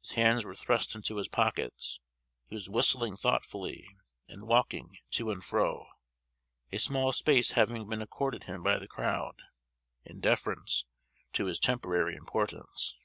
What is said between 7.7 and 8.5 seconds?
been accorded